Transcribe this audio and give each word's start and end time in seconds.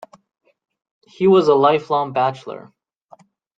He 1.05 1.27
was 1.27 1.47
a 1.47 1.53
life-long 1.53 2.11
bachelor. 2.11 2.73